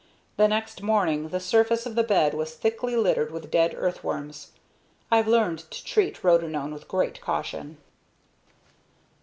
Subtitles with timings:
[0.35, 4.51] The next morning the surface of the bed was thickly littered with dead earthworms.
[5.11, 7.77] I've learned to treat rotenone with great caution.